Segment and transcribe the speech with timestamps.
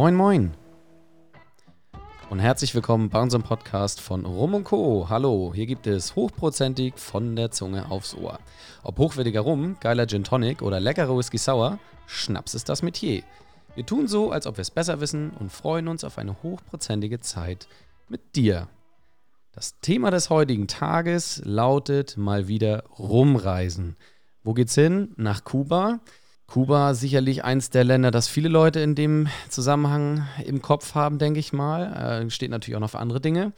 [0.00, 0.54] Moin, moin.
[2.30, 5.10] Und herzlich willkommen bei unserem Podcast von Rum und Co.
[5.10, 8.38] Hallo, hier gibt es hochprozentig von der Zunge aufs Ohr.
[8.82, 13.24] Ob hochwertiger Rum, geiler Gin Tonic oder leckerer Whisky Sour, Schnaps ist das Metier.
[13.74, 17.20] Wir tun so, als ob wir es besser wissen und freuen uns auf eine hochprozentige
[17.20, 17.68] Zeit
[18.08, 18.68] mit dir.
[19.52, 23.98] Das Thema des heutigen Tages lautet mal wieder Rumreisen.
[24.44, 25.12] Wo geht's hin?
[25.18, 26.00] Nach Kuba.
[26.50, 31.38] Kuba sicherlich eins der Länder, das viele Leute in dem Zusammenhang im Kopf haben, denke
[31.38, 32.24] ich mal.
[32.24, 33.52] Äh, steht natürlich auch noch für andere Dinge.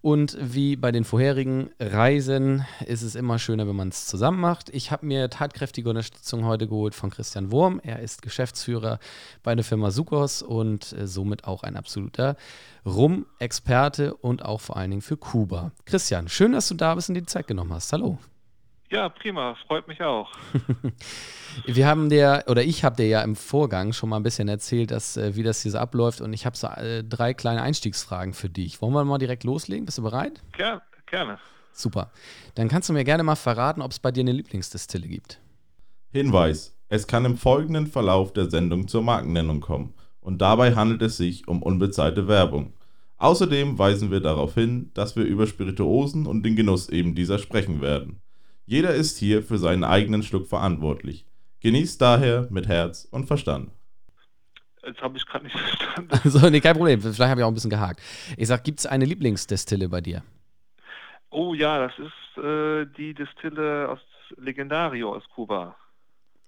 [0.00, 4.70] Und wie bei den vorherigen Reisen ist es immer schöner, wenn man es zusammen macht.
[4.70, 7.78] Ich habe mir tatkräftige Unterstützung heute geholt von Christian Wurm.
[7.84, 9.00] Er ist Geschäftsführer
[9.42, 12.36] bei der Firma Sukos und äh, somit auch ein absoluter
[12.86, 15.72] Rum-Experte und auch vor allen Dingen für Kuba.
[15.84, 17.92] Christian, schön, dass du da bist und dir die Zeit genommen hast.
[17.92, 18.18] Hallo.
[18.90, 20.32] Ja, prima, freut mich auch.
[21.64, 24.90] Wir haben dir, oder ich habe dir ja im Vorgang schon mal ein bisschen erzählt,
[24.90, 28.34] dass, äh, wie das hier so abläuft und ich habe so äh, drei kleine Einstiegsfragen
[28.34, 28.82] für dich.
[28.82, 29.84] Wollen wir mal direkt loslegen?
[29.84, 30.42] Bist du bereit?
[30.56, 31.38] Ger gerne.
[31.72, 32.10] Super.
[32.56, 35.40] Dann kannst du mir gerne mal verraten, ob es bei dir eine Lieblingsdistille gibt.
[36.12, 41.16] Hinweis: Es kann im folgenden Verlauf der Sendung zur Markennennung kommen und dabei handelt es
[41.16, 42.72] sich um unbezahlte Werbung.
[43.18, 47.80] Außerdem weisen wir darauf hin, dass wir über Spirituosen und den Genuss eben dieser sprechen
[47.80, 48.20] werden.
[48.66, 51.26] Jeder ist hier für seinen eigenen Schluck verantwortlich.
[51.60, 53.70] Genießt daher mit Herz und Verstand.
[54.86, 56.10] Jetzt habe ich gerade nicht verstanden.
[56.24, 57.00] Also, nee, kein Problem.
[57.00, 58.00] Vielleicht habe ich auch ein bisschen gehakt.
[58.36, 60.22] Ich sag, gibt es eine Lieblingsdestille bei dir?
[61.30, 64.00] Oh ja, das ist äh, die Destille aus
[64.36, 65.76] Legendario aus Kuba.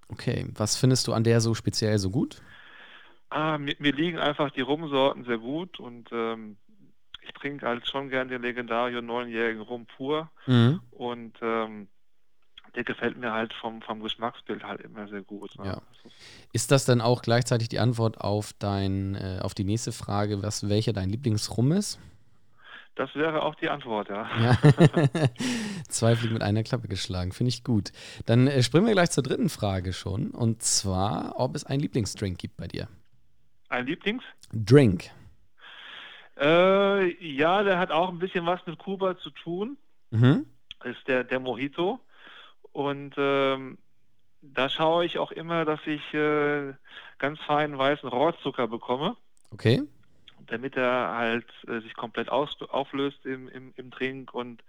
[0.08, 2.42] Okay, was findest du an der so speziell so gut?
[3.30, 6.56] Ah, mir, mir liegen einfach die Rumsorten sehr gut und ähm,
[7.22, 10.80] ich trinke halt schon gern den Legendario neunjährigen Rum pur Mhm.
[10.90, 11.88] und ähm,
[12.74, 15.58] der gefällt mir halt vom, vom Geschmacksbild halt immer sehr gut.
[15.58, 15.66] Ne?
[15.66, 15.82] Ja.
[16.02, 16.12] Das
[16.52, 20.68] ist- das dann auch gleichzeitig die Antwort auf dein, äh, auf die nächste Frage, was
[20.68, 21.98] welcher dein Lieblingsrum ist?
[22.94, 24.28] Das wäre auch die Antwort, ja.
[24.38, 24.58] Ja.
[25.88, 27.90] Zwei Fliegen mit einer Klappe geschlagen, finde ich gut.
[28.26, 30.30] Dann äh, springen wir gleich zur dritten Frage schon.
[30.30, 32.88] Und zwar, ob es einen Lieblingsdrink gibt bei dir.
[33.70, 34.22] Ein Lieblings?
[34.52, 35.10] Drink.
[36.40, 39.76] Äh, ja, der hat auch ein bisschen was mit Kuba zu tun.
[40.10, 40.46] Mhm.
[40.80, 42.00] Das ist der, der Mojito.
[42.72, 43.78] Und ähm,
[44.40, 46.72] da schaue ich auch immer, dass ich äh,
[47.18, 49.16] ganz feinen weißen Rohrzucker bekomme,
[49.50, 49.82] Okay.
[50.46, 54.62] damit er halt äh, sich komplett aus, auflöst im, im, im Trink und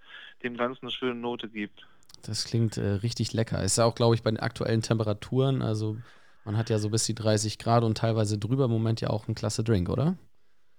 [0.44, 1.88] dem Ganzen eine schöne Note gibt.
[2.22, 3.64] Das klingt äh, richtig lecker.
[3.64, 5.62] Ist ja auch, glaube ich, bei den aktuellen Temperaturen.
[5.62, 5.98] Also,
[6.46, 9.28] man hat ja so bis die 30 Grad und teilweise drüber im Moment ja auch
[9.28, 10.18] ein klasse Drink, oder?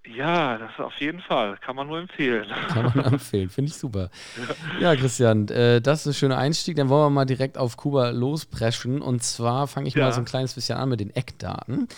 [0.06, 1.56] Ja, das auf jeden Fall.
[1.64, 2.46] Kann man nur empfehlen.
[2.68, 4.10] Kann man empfehlen, finde ich super.
[4.80, 6.76] Ja, Christian, äh, das ist ein schöner Einstieg.
[6.76, 9.00] Dann wollen wir mal direkt auf Kuba lospreschen.
[9.00, 10.04] Und zwar fange ich Ja.
[10.04, 11.88] mal so ein kleines bisschen an mit den Eckdaten.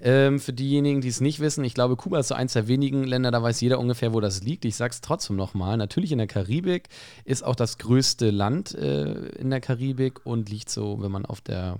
[0.00, 3.02] Ähm, für diejenigen, die es nicht wissen, ich glaube, Kuba ist so eins der wenigen
[3.02, 4.64] Länder, da weiß jeder ungefähr, wo das liegt.
[4.64, 5.76] Ich sage es trotzdem nochmal.
[5.76, 6.88] Natürlich in der Karibik
[7.24, 11.40] ist auch das größte Land äh, in der Karibik und liegt so, wenn man auf
[11.40, 11.78] der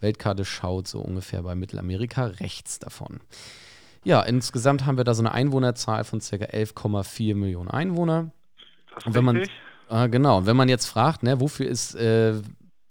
[0.00, 3.20] Weltkarte schaut, so ungefähr bei Mittelamerika rechts davon.
[4.04, 6.36] Ja, insgesamt haben wir da so eine Einwohnerzahl von ca.
[6.36, 8.30] 11,4 Millionen Einwohner.
[8.94, 9.42] Das Und wenn man-?
[9.88, 10.38] Ah, genau.
[10.38, 12.34] Und wenn man jetzt fragt, ne, wofür ist äh,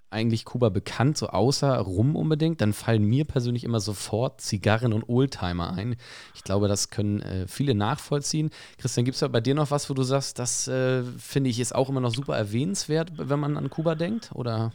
[0.09, 5.07] eigentlich Kuba bekannt, so außer Rum unbedingt, dann fallen mir persönlich immer sofort Zigarren und
[5.09, 5.95] Oldtimer ein.
[6.33, 8.49] Ich glaube, das können äh, viele nachvollziehen.
[8.77, 11.59] Christian, gibt es da bei dir noch was, wo du sagst, das äh, finde ich
[11.59, 14.31] ist auch immer noch super erwähnenswert, wenn man an Kuba denkt?
[14.33, 14.71] Oder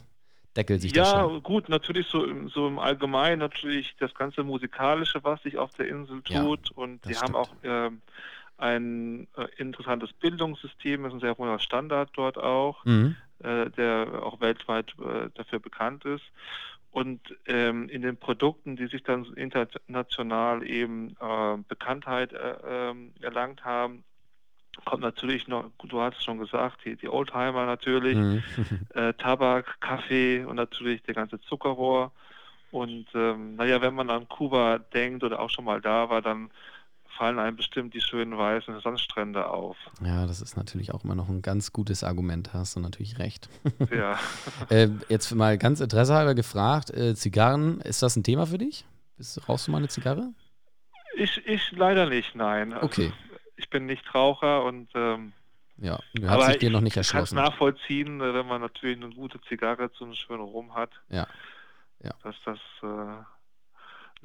[0.55, 1.43] deckelt sich das Ja, schon?
[1.43, 5.87] gut, natürlich so im, so im Allgemeinen natürlich das ganze Musikalische, was sich auf der
[5.87, 6.71] Insel Ja, tut.
[6.71, 8.01] und das sie haben auch ähm,
[8.57, 13.15] ein äh, interessantes Bildungssystem, ist ein sehr hoher Standard dort auch, Mhm.
[13.39, 16.23] äh, der auch weltweit äh, dafür bekannt ist.
[16.91, 23.65] Und ähm, in den Produkten, die sich dann international eben äh, Bekanntheit äh, ähm, erlangt
[23.65, 24.03] haben,
[24.85, 28.43] kommt natürlich noch, du hast es schon gesagt, die, die Oldtimer natürlich Mhm.
[28.93, 32.11] äh, Tabak, Kaffee und natürlich der ganze Zuckerrohr.
[32.71, 36.49] Und ähm, naja, wenn man an Kuba denkt oder auch schon mal da war, dann
[37.17, 39.77] fallen einem bestimmt die schönen weißen Sandstrände auf.
[40.03, 43.49] ja, das ist natürlich auch immer noch ein ganz gutes Argument, hast du natürlich recht.
[43.91, 44.19] Ja.
[44.69, 48.85] Äh, jetzt mal ganz interessehalber gefragt, äh, Zigarren, ist das ein Thema für dich?
[49.17, 50.33] Bist, rauchst du mal eine Zigarre?
[51.15, 52.73] Ich, ich leider nicht, nein.
[52.73, 53.11] Also, Okay.
[53.55, 55.33] Ich bin nicht Raucher und ähm,
[55.77, 57.35] Ja, du hast dich dir noch nicht kann es erschlossen.
[57.35, 60.91] nachvollziehen, wenn man natürlich eine gute Zigarre zu einem schönen Rum hat.
[61.09, 61.27] Ja.
[62.01, 62.11] Ja.
[62.23, 63.23] Dass das äh,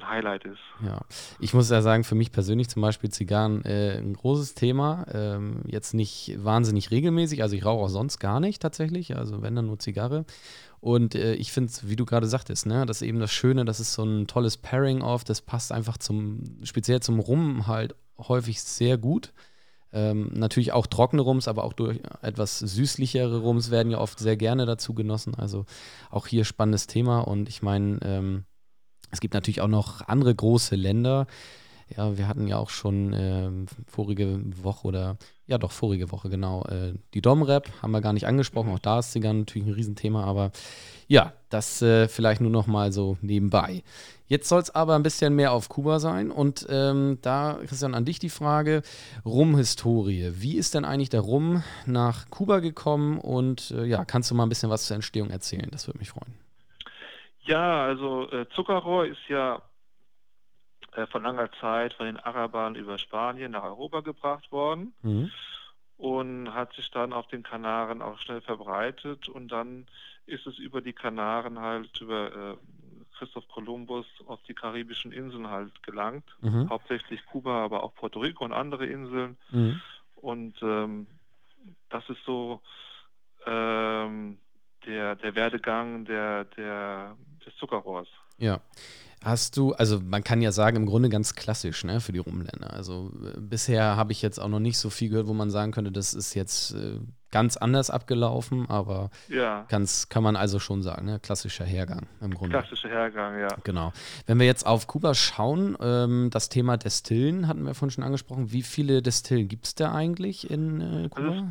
[0.09, 0.59] Highlight ist.
[0.85, 1.01] Ja,
[1.39, 5.05] ich muss ja sagen, für mich persönlich zum Beispiel Zigarren äh, ein großes Thema.
[5.11, 9.55] Ähm, jetzt nicht wahnsinnig regelmäßig, also ich rauche auch sonst gar nicht tatsächlich, also wenn
[9.55, 10.25] dann nur Zigarre.
[10.81, 13.65] Und äh, ich finde es, wie du gerade sagtest, ne, das ist eben das Schöne,
[13.65, 18.61] das ist so ein tolles Pairing-Off, das passt einfach zum, speziell zum Rum halt häufig
[18.61, 19.33] sehr gut.
[19.91, 24.37] Ähm, natürlich auch trockene Rums, aber auch durch etwas süßlichere Rums werden ja oft sehr
[24.37, 25.33] gerne dazu genossen.
[25.35, 25.65] Also
[26.11, 27.21] auch hier spannendes Thema.
[27.21, 28.43] Und ich meine, ähm,
[29.11, 31.27] es gibt natürlich auch noch andere große Länder.
[31.95, 33.49] Ja, wir hatten ja auch schon äh,
[33.87, 35.17] vorige Woche oder
[35.47, 38.71] ja doch vorige Woche genau äh, die Domrep haben wir gar nicht angesprochen.
[38.71, 40.51] Auch da ist Zigarren natürlich ein Riesenthema, aber
[41.07, 43.83] ja, das äh, vielleicht nur noch mal so nebenbei.
[44.27, 48.05] Jetzt soll es aber ein bisschen mehr auf Kuba sein und ähm, da Christian an
[48.05, 48.83] dich die Frage
[49.25, 50.33] Rum-Historie.
[50.35, 54.43] Wie ist denn eigentlich der Rum nach Kuba gekommen und äh, ja, kannst du mal
[54.43, 55.69] ein bisschen was zur Entstehung erzählen?
[55.71, 56.48] Das würde mich freuen.
[57.49, 59.59] Ja, also äh, Zuckerrohr ist ja
[60.93, 65.31] äh, von langer Zeit von den Arabern über Spanien nach Europa gebracht worden mhm.
[65.97, 69.87] und hat sich dann auf den Kanaren auch schnell verbreitet und dann
[70.27, 72.57] ist es über die Kanaren halt über äh,
[73.17, 76.69] Christoph Kolumbus auf die karibischen Inseln halt gelangt, mhm.
[76.69, 79.81] hauptsächlich Kuba, aber auch Puerto Rico und andere Inseln mhm.
[80.17, 81.07] und ähm,
[81.89, 82.61] das ist so
[83.47, 84.37] ähm,
[84.85, 87.17] der, der Werdegang der, der,
[87.49, 88.07] des Zuckerrohrs.
[88.37, 88.61] Ja.
[89.21, 92.71] Hast du, also man kann ja sagen, im Grunde ganz klassisch, ne, für die Rumländer.
[92.71, 95.73] Also äh, bisher habe ich jetzt auch noch nicht so viel gehört, wo man sagen
[95.73, 96.99] könnte, das ist jetzt äh,
[97.29, 99.65] ganz anders abgelaufen, aber ja.
[99.67, 102.57] ganz kann man also schon sagen, ne, klassischer Hergang im Grunde.
[102.57, 103.49] Klassischer Hergang, ja.
[103.65, 103.91] Genau.
[104.25, 108.53] Wenn wir jetzt auf Kuba schauen, ähm, das Thema Destillen hatten wir vorhin schon angesprochen.
[108.53, 111.27] Wie viele Destillen gibt es da eigentlich in äh, Kuba?
[111.27, 111.45] Also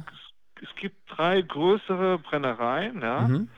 [0.62, 3.28] es, es, gibt drei größere Brennereien, ja.
[3.28, 3.48] Mhm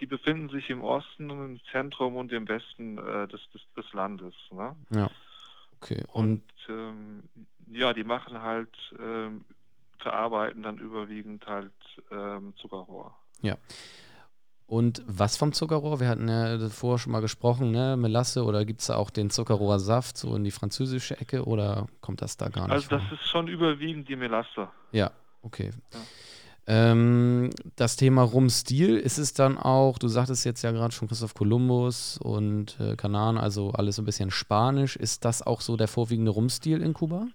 [0.00, 4.34] die befinden sich im Osten, im Zentrum und im Westen äh, des, des, des, Landes.
[4.50, 4.74] Ne?
[4.90, 5.10] Ja.
[5.80, 6.02] Okay.
[6.12, 7.22] Und, und ähm,
[7.70, 9.44] ja, die machen halt, ähm,
[9.98, 11.72] verarbeiten dann überwiegend halt
[12.10, 13.16] ähm, Zuckerrohr.
[13.42, 13.56] Ja.
[14.66, 16.00] Und was vom Zuckerrohr?
[16.00, 17.96] Wir hatten ja vorher schon mal gesprochen, ne?
[17.98, 22.22] Melasse oder gibt es da auch den Zuckerrohrsaft so in die französische Ecke oder kommt
[22.22, 22.72] das da gar nicht?
[22.72, 23.18] Also, das vor?
[23.18, 24.68] ist schon überwiegend die Melasse.
[24.92, 25.10] Ja,
[25.42, 25.70] okay.
[25.92, 26.00] Ja.
[26.66, 31.34] Ähm, das Thema Rumstil ist es dann auch, du sagtest jetzt ja gerade schon Christoph
[31.34, 34.96] Kolumbus und äh, Kanan, also alles so ein bisschen Spanisch.
[34.96, 37.26] Ist das auch so der vorwiegende Rumstil in Kuba?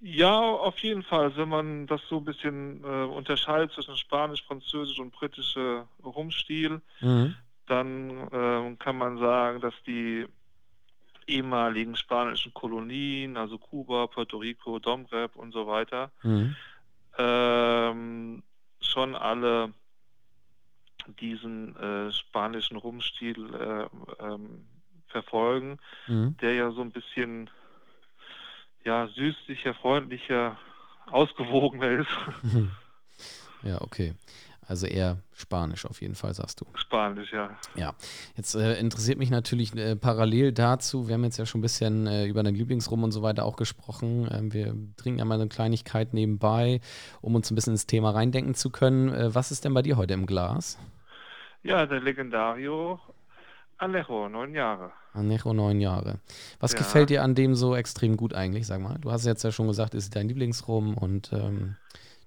[0.00, 1.34] Ja, auf jeden Fall.
[1.36, 7.34] Wenn man das so ein bisschen äh, unterscheidet zwischen Spanisch, Französisch und britische Rumstil, mhm.
[7.66, 10.26] dann äh, kann man sagen, dass die
[11.26, 16.56] ehemaligen spanischen Kolonien, also Kuba, Puerto Rico, Domrep und so weiter, mhm
[17.18, 17.51] ähm,
[19.02, 19.72] schon alle
[21.20, 24.66] diesen äh, spanischen Rumstil äh, ähm,
[25.08, 26.36] verfolgen, mhm.
[26.40, 27.50] der ja so ein bisschen
[28.84, 30.56] ja, süßlicher, freundlicher,
[31.10, 32.10] ausgewogener ist.
[33.64, 34.12] Ja, okay.
[34.66, 36.66] Also eher Spanisch auf jeden Fall, sagst du.
[36.74, 37.50] Spanisch, ja.
[37.74, 37.94] Ja.
[38.36, 42.06] Jetzt äh, interessiert mich natürlich äh, parallel dazu, wir haben jetzt ja schon ein bisschen
[42.06, 44.28] äh, über dein Lieblingsrum und so weiter auch gesprochen.
[44.30, 46.80] Ähm, wir trinken ja mal eine Kleinigkeit nebenbei,
[47.20, 49.12] um uns ein bisschen ins Thema reindenken zu können.
[49.12, 50.78] Äh, was ist denn bei dir heute im Glas?
[51.64, 53.00] Ja, der Legendario
[53.82, 54.92] Anejo, neun Jahre.
[55.12, 56.20] Anejo, neun Jahre.
[56.60, 56.78] Was ja.
[56.78, 58.96] gefällt dir an dem so extrem gut eigentlich, sag mal?
[59.00, 61.74] Du hast jetzt ja schon gesagt, ist dein Lieblingsrum und ähm,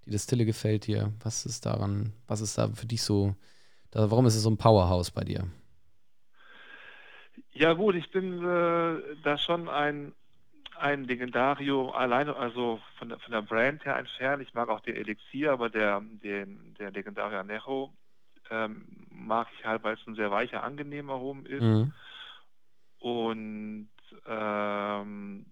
[0.06, 1.14] die Distille gefällt dir?
[1.24, 3.36] Was ist daran, was ist da für dich so,
[3.92, 5.48] da, warum ist es so ein Powerhouse bei dir?
[7.52, 10.14] Ja gut, ich bin äh, da schon ein,
[10.78, 14.44] ein Legendario alleine, also von der, von der Brand her entfernt.
[14.44, 17.94] Ich mag auch den Elixier, aber der, den, der Legendario Anejo
[18.50, 21.62] ähm, mag ich halt, weil es ein sehr weicher, angenehmer Rum ist.
[21.62, 21.94] Mhm.
[23.00, 23.90] Und
[24.28, 25.46] ähm,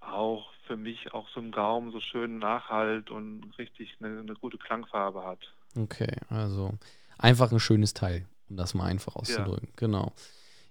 [0.00, 4.58] auch für mich auch so ein Gaumen so schön nachhalt und richtig eine, eine, gute
[4.58, 5.40] Klangfarbe hat.
[5.76, 6.74] Okay, also
[7.18, 9.68] einfach ein schönes Teil, um das mal einfach auszudrücken.
[9.68, 9.74] Ja.
[9.76, 10.12] Genau.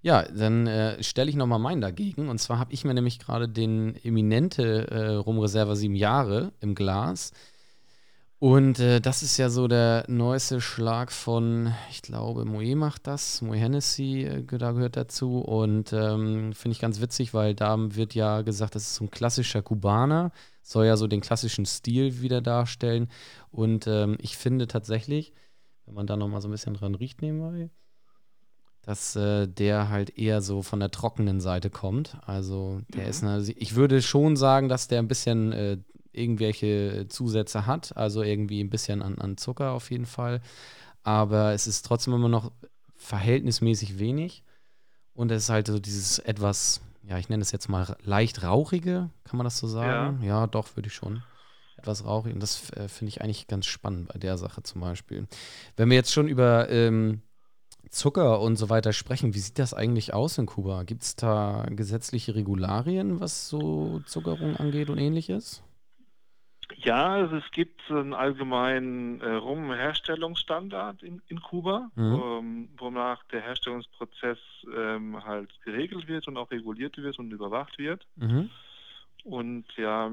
[0.02, 2.30] Ja, dann äh, stelle ich nochmal meinen dagegen.
[2.30, 7.34] Und zwar habe ich mir nämlich gerade den Eminente äh, Rumreserva 7 Jahre im Glas.
[8.40, 13.42] Und äh, das ist ja so der neueste Schlag von, ich glaube, Moe macht das,
[13.42, 15.40] Moe Hennessy, äh, da gehört dazu.
[15.40, 19.12] Und ähm, finde ich ganz witzig, weil da wird ja gesagt, das ist so ein
[19.12, 23.10] klassischer Kubaner, soll ja so den klassischen Stil wieder darstellen.
[23.50, 25.34] Und ähm, ich finde tatsächlich,
[25.86, 27.72] wenn man da nochmal so ein bisschen dran riecht nebenbei,
[28.84, 32.16] dass äh, der halt eher so von der trockenen Seite kommt.
[32.24, 33.10] Also der mhm.
[33.10, 35.78] ist, eine, ich würde schon sagen, dass der ein bisschen äh,
[36.18, 40.42] irgendwelche Zusätze hat, also irgendwie ein bisschen an, an Zucker auf jeden Fall.
[41.04, 42.52] Aber es ist trotzdem immer noch
[42.96, 44.44] verhältnismäßig wenig.
[45.14, 49.10] Und es ist halt so dieses etwas, ja, ich nenne es jetzt mal leicht rauchige,
[49.24, 50.22] kann man das so sagen?
[50.22, 51.24] Ja, ja doch, würde ich schon.
[51.78, 52.34] Etwas rauchig.
[52.34, 55.28] Und das äh, finde ich eigentlich ganz spannend bei der Sache zum Beispiel.
[55.76, 57.22] Wenn wir jetzt schon über ähm,
[57.90, 60.84] Zucker und so weiter sprechen, wie sieht das eigentlich aus in Kuba?
[60.84, 65.64] Gibt es da gesetzliche Regularien, was so Zuckerung angeht und ähnliches?
[66.80, 72.22] Ja, also es gibt einen allgemeinen äh, Rumherstellungsstandard in, in Kuba, mhm.
[72.24, 74.38] ähm, wonach der Herstellungsprozess
[74.76, 78.06] ähm, halt geregelt wird und auch reguliert wird und überwacht wird.
[78.16, 78.52] Mhm.
[79.24, 80.12] Und ja,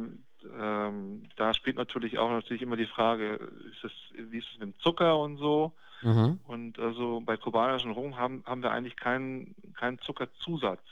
[0.59, 3.35] ähm, da spielt natürlich auch natürlich immer die Frage,
[3.71, 5.75] ist es, wie ist es mit dem Zucker und so.
[6.02, 6.40] Mhm.
[6.44, 10.83] Und also bei kubanischen Rum haben, haben wir eigentlich keinen, keinen Zuckerzusatz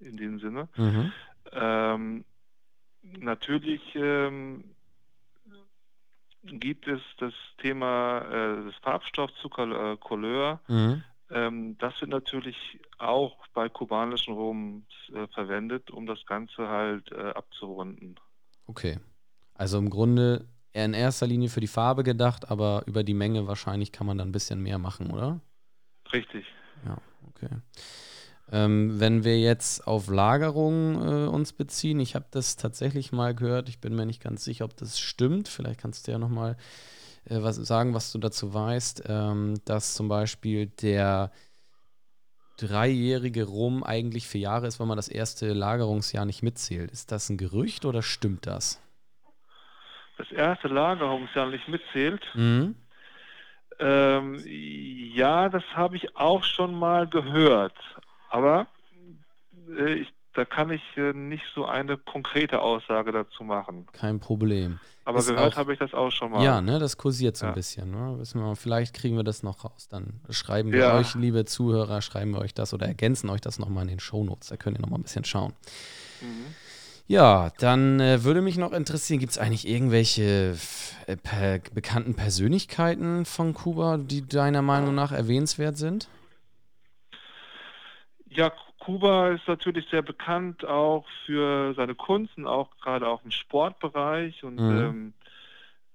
[0.00, 0.68] in dem Sinne.
[0.76, 1.12] Mhm.
[1.52, 2.24] Ähm,
[3.02, 4.73] natürlich ähm,
[6.46, 10.60] gibt es das Thema äh, des Farbstoffs Zucker äh, Couleur.
[10.68, 11.02] Mhm.
[11.30, 12.56] Ähm, das wird natürlich
[12.98, 18.20] auch bei kubanischen Rums äh, verwendet, um das Ganze halt äh, abzurunden.
[18.66, 18.98] Okay.
[19.54, 23.46] Also im Grunde eher in erster Linie für die Farbe gedacht, aber über die Menge
[23.46, 25.40] wahrscheinlich kann man dann ein bisschen mehr machen, oder?
[26.12, 26.44] Richtig.
[26.84, 26.98] Ja,
[27.28, 27.48] okay.
[28.52, 33.68] Ähm, wenn wir jetzt auf Lagerung äh, uns beziehen, ich habe das tatsächlich mal gehört,
[33.68, 35.48] ich bin mir nicht ganz sicher, ob das stimmt.
[35.48, 36.56] Vielleicht kannst du ja nochmal
[37.24, 41.32] äh, was sagen, was du dazu weißt, ähm, dass zum Beispiel der
[42.58, 46.90] dreijährige Rum eigentlich vier Jahre ist, wenn man das erste Lagerungsjahr nicht mitzählt.
[46.90, 48.80] Ist das ein Gerücht oder stimmt das?
[50.18, 52.22] Das erste Lagerungsjahr nicht mitzählt?
[52.34, 52.76] Mhm.
[53.80, 57.74] Ähm, ja, das habe ich auch schon mal gehört.
[58.34, 58.66] Aber
[59.78, 63.86] äh, ich, da kann ich äh, nicht so eine konkrete Aussage dazu machen.
[63.92, 64.80] Kein Problem.
[65.04, 66.42] Aber ist gehört habe ich das auch schon mal.
[66.42, 67.52] Ja, ne, das kursiert so ja.
[67.52, 67.92] ein bisschen.
[67.92, 68.18] Ne?
[68.18, 69.86] Wissen wir mal, vielleicht kriegen wir das noch raus.
[69.88, 70.98] Dann schreiben wir ja.
[70.98, 74.48] euch, liebe Zuhörer, schreiben wir euch das oder ergänzen euch das nochmal in den Shownotes.
[74.48, 75.52] Da könnt ihr nochmal ein bisschen schauen.
[76.20, 76.54] Mhm.
[77.06, 80.56] Ja, dann äh, würde mich noch interessieren, gibt es eigentlich irgendwelche
[81.06, 86.08] äh, per bekannten Persönlichkeiten von Kuba, die deiner Meinung nach erwähnenswert sind?
[88.34, 93.30] Ja, Kuba ist natürlich sehr bekannt auch für seine Kunst und auch gerade auch im
[93.30, 94.42] Sportbereich.
[94.44, 94.76] Und mhm.
[94.78, 95.14] ähm,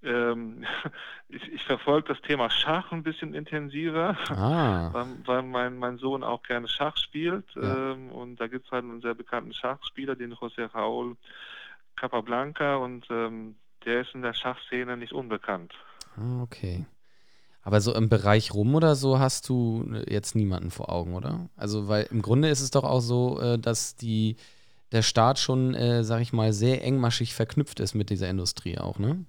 [0.02, 0.66] ähm,
[1.30, 4.90] ich, ich verfolge das Thema Schach ein bisschen intensiver, ah.
[4.94, 7.46] weil, weil, mein, mein Sohn auch gerne Schach spielt.
[7.56, 7.92] Ja.
[7.92, 11.18] Ähm, und da gibt es halt einen sehr bekannten Schachspieler, den José Raúl
[11.96, 12.78] Capablanca.
[12.78, 13.56] Und ähm,
[13.86, 15.74] der ist in der Schachszene nicht unbekannt.
[16.16, 16.86] Ah, okay.
[17.62, 21.50] Aber so im Bereich rum oder so hast du jetzt niemanden vor Augen, oder?
[21.58, 24.38] Also, weil im Grunde ist es doch auch so, äh, dass die,
[24.92, 28.98] der Staat schon, äh, sag ich mal, sehr engmaschig verknüpft ist mit dieser Industrie auch,
[28.98, 29.26] ne?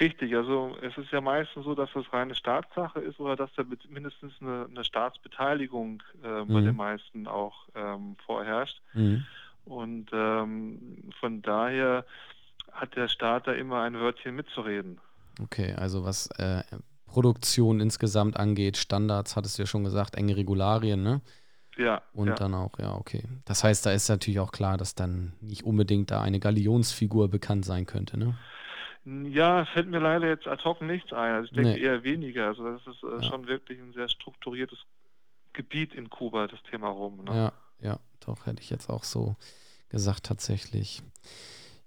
[0.00, 3.64] Richtig, also es ist ja meistens so, dass das reine Staatssache ist oder dass da
[3.88, 6.64] mindestens eine, eine Staatsbeteiligung äh, bei mhm.
[6.64, 8.80] den meisten auch ähm, vorherrscht.
[8.92, 9.24] Mhm.
[9.64, 12.04] Und ähm, von daher
[12.72, 15.00] hat der Staat da immer ein Wörtchen mitzureden.
[15.40, 16.62] Okay, also was äh,
[17.14, 21.20] Produktion insgesamt angeht, Standards, hattest du ja schon gesagt, enge Regularien, ne?
[21.76, 22.02] Ja.
[22.12, 22.34] Und ja.
[22.34, 23.22] dann auch, ja, okay.
[23.44, 27.64] Das heißt, da ist natürlich auch klar, dass dann nicht unbedingt da eine Galionsfigur bekannt
[27.64, 28.34] sein könnte, ne?
[29.04, 31.34] Ja, fällt mir leider jetzt ad hoc nichts ein.
[31.34, 31.80] Also ich denke nee.
[31.80, 32.48] eher weniger.
[32.48, 33.22] Also das ist äh, ja.
[33.22, 34.78] schon wirklich ein sehr strukturiertes
[35.52, 37.22] Gebiet in Kuba, das Thema rum.
[37.24, 37.30] Ne?
[37.32, 39.36] Ja, ja, doch, hätte ich jetzt auch so
[39.88, 41.02] gesagt tatsächlich.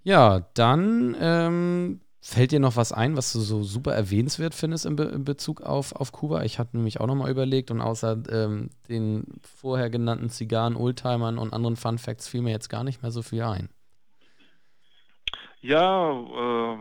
[0.04, 4.96] Ja, dann ähm, Fällt dir noch was ein, was du so super erwähnenswert findest in,
[4.96, 6.42] Be in Bezug auf, auf Kuba?
[6.42, 11.52] Ich hatte nämlich auch nochmal überlegt und außer ähm, den vorher genannten Zigarren, Oldtimern und
[11.52, 13.68] anderen Fun Facts fiel mir jetzt gar nicht mehr so viel ein.
[15.60, 16.76] Ja, äh,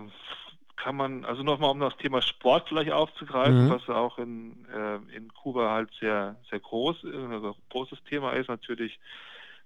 [0.75, 3.70] kann man, also nochmal um das Thema Sport vielleicht aufzugreifen, mhm.
[3.70, 8.48] was auch in, äh, in Kuba halt sehr, sehr groß, äh, großes Thema ist.
[8.48, 9.00] Natürlich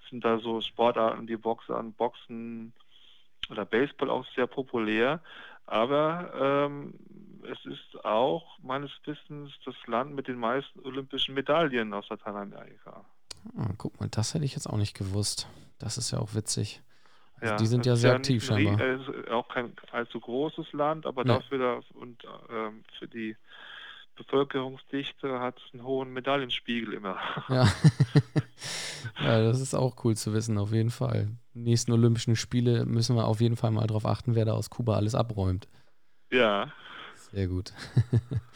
[0.10, 2.74] sind da so Sportarten, die Boxen, Boxen
[3.50, 5.22] oder Baseball auch sehr populär.
[5.66, 6.32] Aber
[6.70, 6.94] ähm,
[7.50, 13.06] es ist auch meines Wissens das Land mit den meisten olympischen Medaillen aus Lateinamerika.
[13.58, 15.48] Ah, guck mal, das hätte ich jetzt auch nicht gewusst.
[15.80, 16.82] Das ist ja auch witzig.
[17.36, 18.80] Also ja, die sind ja sehr ja aktiv scheinbar.
[18.80, 21.30] Es ist auch kein allzu großes Land, aber nee.
[21.30, 23.36] dafür da und ähm, für die
[24.16, 27.18] Bevölkerungsdichte hat es einen hohen Medaillenspiegel immer.
[27.50, 27.64] Ja.
[29.22, 31.30] ja, das ist auch cool zu wissen, auf jeden Fall.
[31.54, 34.96] Nächsten Olympischen Spiele müssen wir auf jeden Fall mal darauf achten, wer da aus Kuba
[34.96, 35.68] alles abräumt.
[36.32, 36.72] Ja.
[37.32, 37.74] Sehr gut.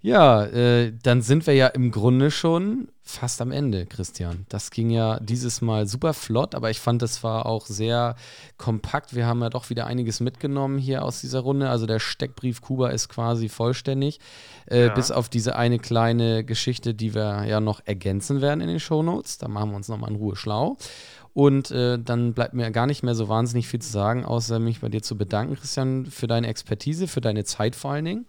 [0.00, 4.46] Ja, äh, dann sind wir ja im Grunde schon fast am Ende, Christian.
[4.48, 8.14] Das ging ja dieses Mal super flott, aber ich fand, das war auch sehr
[8.58, 9.16] kompakt.
[9.16, 11.68] Wir haben ja doch wieder einiges mitgenommen hier aus dieser Runde.
[11.68, 14.20] Also der Steckbrief Kuba ist quasi vollständig,
[14.70, 14.94] äh, ja.
[14.94, 19.38] bis auf diese eine kleine Geschichte, die wir ja noch ergänzen werden in den Shownotes.
[19.38, 20.76] Da machen wir uns nochmal in Ruhe schlau.
[21.38, 24.80] Und äh, dann bleibt mir gar nicht mehr so wahnsinnig viel zu sagen, außer mich
[24.80, 28.26] bei dir zu bedanken, Christian, für deine Expertise, für deine Zeit vor allen Dingen.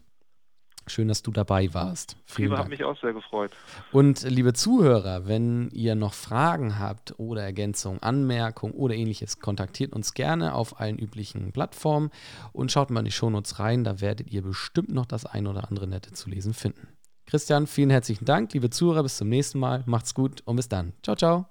[0.86, 2.18] Schön, dass du dabei warst.
[2.26, 3.50] Vielen Prima, hat mich auch sehr gefreut.
[3.92, 10.14] Und liebe Zuhörer, wenn ihr noch Fragen habt oder Ergänzungen, Anmerkungen oder ähnliches, kontaktiert uns
[10.14, 12.12] gerne auf allen üblichen Plattformen
[12.54, 13.84] und schaut mal in die Shownotes rein.
[13.84, 16.88] Da werdet ihr bestimmt noch das ein oder andere Nette zu lesen finden.
[17.26, 18.54] Christian, vielen herzlichen Dank.
[18.54, 19.82] Liebe Zuhörer, bis zum nächsten Mal.
[19.88, 20.94] Macht's gut und bis dann.
[21.02, 21.48] Ciao, ciao.